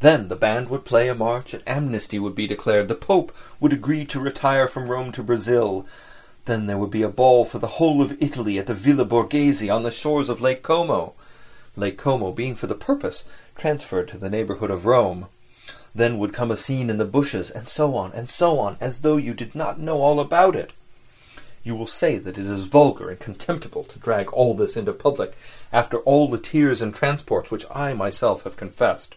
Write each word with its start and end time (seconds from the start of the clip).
Then 0.00 0.28
the 0.28 0.36
band 0.36 0.68
would 0.68 0.84
play 0.84 1.08
a 1.08 1.14
march, 1.16 1.52
an 1.54 1.60
amnesty 1.66 2.20
would 2.20 2.36
be 2.36 2.46
declared, 2.46 2.86
the 2.86 2.94
Pope 2.94 3.32
would 3.58 3.72
agree 3.72 4.04
to 4.04 4.20
retire 4.20 4.68
from 4.68 4.86
Rome 4.88 5.10
to 5.10 5.24
Brazil; 5.24 5.86
then 6.44 6.66
there 6.66 6.78
would 6.78 6.92
be 6.92 7.02
a 7.02 7.08
ball 7.08 7.44
for 7.44 7.58
the 7.58 7.66
whole 7.82 8.00
of 8.00 8.16
Italy 8.22 8.58
at 8.60 8.68
the 8.68 8.74
Villa 8.74 9.04
Borghese 9.04 9.68
on 9.68 9.82
the 9.82 9.90
shores 9.90 10.28
of 10.28 10.40
Lake 10.40 10.62
Como, 10.62 11.14
Lake 11.74 11.98
Como 11.98 12.30
being 12.30 12.54
for 12.54 12.68
that 12.68 12.78
purpose 12.78 13.24
transferred 13.56 14.06
to 14.06 14.18
the 14.18 14.30
neighbourhood 14.30 14.70
of 14.70 14.86
Rome; 14.86 15.26
then 15.96 16.16
would 16.18 16.32
come 16.32 16.52
a 16.52 16.56
scene 16.56 16.90
in 16.90 16.98
the 16.98 17.04
bushes, 17.04 17.50
and 17.50 17.68
so 17.68 17.96
on, 17.96 18.12
and 18.12 18.30
so 18.30 18.60
on—as 18.60 19.00
though 19.00 19.16
you 19.16 19.34
did 19.34 19.56
not 19.56 19.80
know 19.80 20.00
all 20.00 20.20
about 20.20 20.54
it? 20.54 20.72
You 21.64 21.74
will 21.74 21.88
say 21.88 22.18
that 22.18 22.38
it 22.38 22.46
is 22.46 22.66
vulgar 22.66 23.10
and 23.10 23.18
contemptible 23.18 23.82
to 23.82 23.98
drag 23.98 24.28
all 24.32 24.54
this 24.54 24.76
into 24.76 24.92
public 24.92 25.36
after 25.72 25.98
all 25.98 26.28
the 26.28 26.38
tears 26.38 26.80
and 26.80 26.94
transports 26.94 27.50
which 27.50 27.66
I 27.68 27.88
have 27.88 27.96
myself 27.98 28.44
confessed. 28.56 29.16